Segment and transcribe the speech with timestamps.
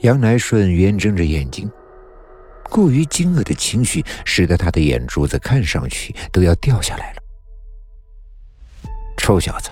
[0.00, 1.68] 杨来顺圆睁着眼睛，
[2.70, 7.22] 过于惊愕的情绪使得他的眼珠子看上去都要掉下来了。
[9.16, 9.70] 臭小子，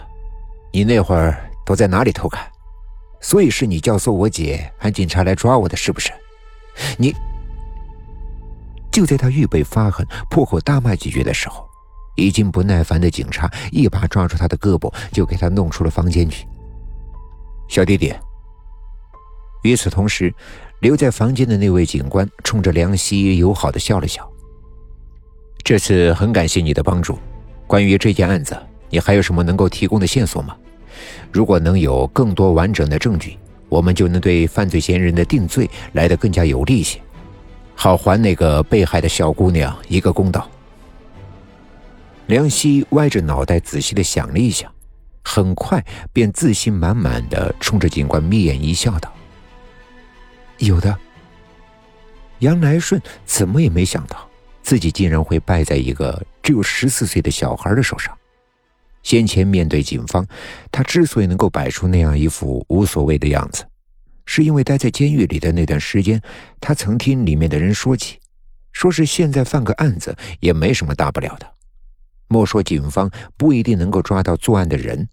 [0.72, 2.44] 你那会儿都在哪里偷看？
[3.20, 6.10] 所以是你教唆我姐喊警察来抓我的，是不是？
[6.98, 7.14] 你……
[8.90, 11.64] 就在他预备发狠、破口大骂几句的时候，
[12.16, 16.44] 已经不耐烦的警察一把抓住他的胳膊，就给他弄出了房间去。
[17.68, 18.12] 小弟弟。
[19.66, 20.32] 与此同时，
[20.78, 24.30] 留在房间的那位警官冲着梁希友好的笑了笑。
[25.64, 27.18] 这次很感谢你的帮助。
[27.66, 28.56] 关于这件案子，
[28.88, 30.56] 你还有什么能够提供的线索吗？
[31.32, 33.36] 如果能有更多完整的证据，
[33.68, 37.00] 我们就能对犯罪嫌疑人的定罪来得更加有利一些，
[37.74, 40.48] 好还那个被害的小姑娘一个公道。
[42.26, 44.72] 梁希歪着脑袋仔细的想了一想，
[45.24, 49.12] 很快便自信满满的冲着警官眯眼一笑，道。
[50.58, 50.96] 有的，
[52.38, 54.28] 杨来顺怎么也没想到，
[54.62, 58.16] 自己竟然会败在一个只有十四岁的小孩的手上。
[59.02, 60.26] 先前面对警方，
[60.72, 63.64] 他之所以能够摆出那样一副无所谓的样子，
[64.24, 66.20] 是因为待在监狱里的那段时间，
[66.60, 68.18] 他曾听里面的人说起，
[68.72, 71.46] 说是现在犯个案子也没什么大不了的。
[72.28, 75.08] 莫说警方不一定能够抓到作案的人，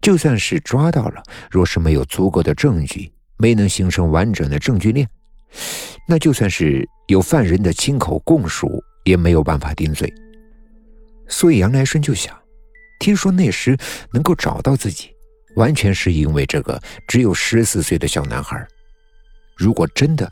[0.00, 3.12] 就算是抓到了，若是没有足够的证据。
[3.38, 5.08] 没能形成完整的证据链，
[6.08, 10.12] 那就算是有犯人的亲口供述，也没有办法定罪。
[11.28, 12.36] 所以杨来顺就想，
[13.00, 13.76] 听说那时
[14.12, 15.10] 能够找到自己，
[15.56, 18.66] 完全是因为这个只有十四岁的小男孩。
[19.56, 20.30] 如果真的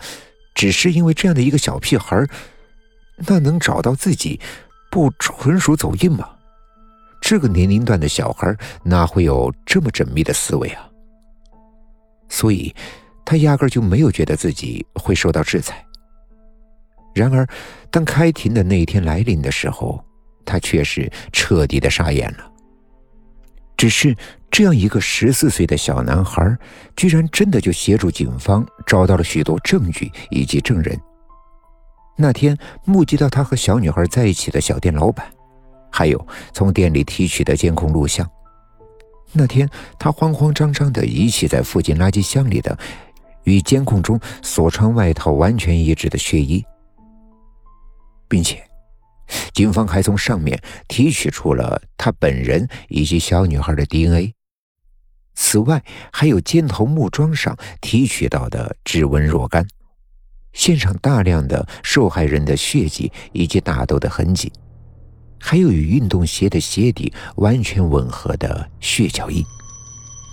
[0.55, 2.25] 只是因为这样的一个小屁孩，
[3.17, 4.41] 那能找到自己，
[4.91, 6.29] 不纯属走运吗？
[7.21, 10.89] 这个年龄段的小孩哪会有这么缜密的思维啊？
[12.35, 12.75] 所以，
[13.25, 15.87] 他压根就没有觉得自己会受到制裁。
[17.15, 17.47] 然而，
[17.93, 20.05] 当开庭的那一天来临的时候，
[20.45, 22.51] 他却是彻底的傻眼了。
[23.77, 24.17] 只是
[24.51, 26.59] 这样一个十四岁的小男孩，
[26.97, 31.01] 居然真的就协助警方找到了许多证据以及证人。
[32.17, 35.25] 那天目击到他和小女孩在一起的小店老板，
[35.89, 38.29] 还有从店里提取的监控录像。
[39.37, 39.69] 那天，
[39.99, 42.79] 他慌慌张张地遗弃在附近垃圾箱里的
[43.43, 46.65] 与监控中所穿外套完全一致的血衣，
[48.29, 48.63] 并且，
[49.53, 50.57] 警方还从上面
[50.87, 54.33] 提取出了他本人以及小女孩的 DNA。
[55.35, 59.67] 此外，还有肩头木桩上提取到的指纹若干，
[60.53, 64.53] 现场大量的受害人的血迹以及打斗的痕迹。
[65.47, 69.45] 还有与运动鞋的鞋底完全吻合的血脚印，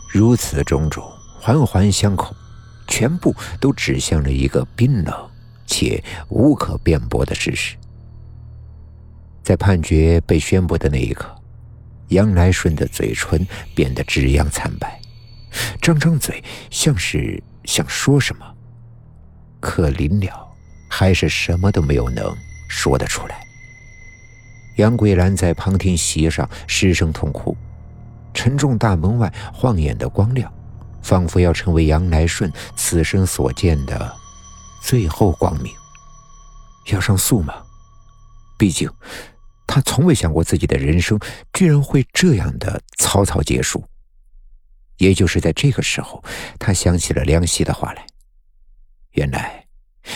[0.10, 1.04] 如此种种
[1.38, 2.34] 环环相扣，
[2.88, 5.30] 全部都指向了一个冰冷
[5.68, 7.76] 且无可辩驳的事实。
[9.44, 11.30] 在判决被宣布的那一刻，
[12.08, 13.46] 杨来顺的嘴唇
[13.76, 14.98] 变得纸样惨白，
[15.82, 18.46] 张张嘴像是想说什么，
[19.60, 20.48] 可临了，
[20.90, 22.34] 还是什么都没有能
[22.70, 23.46] 说得出来。
[24.78, 27.56] 杨桂兰在旁听席上失声痛哭，
[28.34, 30.52] 沉重大门外晃眼的光亮，
[31.02, 34.14] 仿佛要成为杨来顺此生所见的
[34.82, 35.74] 最后光明。
[36.88, 37.54] 要上诉吗？
[38.58, 38.90] 毕竟，
[39.68, 41.20] 他从未想过自己的人生
[41.54, 43.84] 居然会这样的草草结束。
[44.98, 46.24] 也就是在这个时候，
[46.60, 48.06] 他想起了梁希的话来。
[49.12, 49.66] 原来，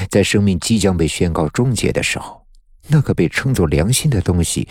[0.10, 2.45] 在生命即将被宣告终结的时候。
[2.88, 4.68] 那个被称作良心的东西，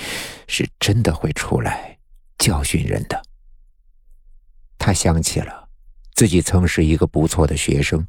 [0.46, 1.98] 是真的会出来
[2.38, 3.22] 教训人的。
[4.78, 5.68] 他想起了
[6.14, 8.06] 自己曾是一个不错的学生，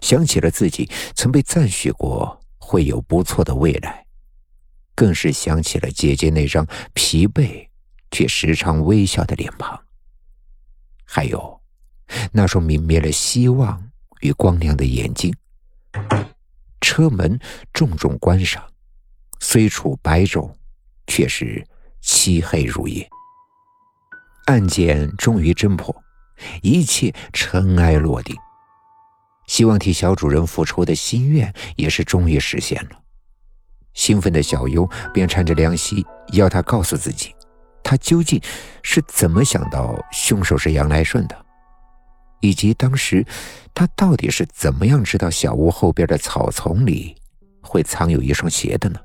[0.00, 4.04] 想起了自己曾被赞许过会有不错的未来，
[4.94, 7.68] 更是想起了姐姐那张疲惫
[8.10, 9.80] 却时常微笑的脸庞，
[11.04, 11.60] 还有
[12.32, 15.34] 那双泯灭了希望与光亮的眼睛。
[16.80, 17.38] 车门
[17.72, 18.62] 重重关上。
[19.50, 20.52] 虽处白昼，
[21.06, 21.66] 却是
[22.02, 23.08] 漆黑如夜。
[24.44, 26.04] 案件终于侦破，
[26.60, 28.36] 一切尘埃落定。
[29.46, 33.00] 希望替小主人复仇的心愿也是终于实现了。
[33.94, 36.04] 兴奋的小优便缠着梁希，
[36.34, 37.34] 要他告诉自己，
[37.82, 38.38] 他究竟
[38.82, 41.46] 是怎么想到凶手是杨来顺的，
[42.40, 43.24] 以及当时
[43.72, 47.16] 他到底是怎么样知道小屋后边的草丛里
[47.62, 49.00] 会藏有一双鞋的呢？